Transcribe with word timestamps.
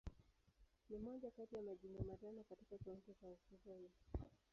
Ni 0.89 0.97
moja 0.97 1.31
kati 1.31 1.55
ya 1.55 1.61
Majimbo 1.61 2.03
matano 2.07 2.43
katika 2.49 2.77
Kaunti 2.85 3.11
ya 3.11 3.15
Trans-Nzoia. 3.17 3.89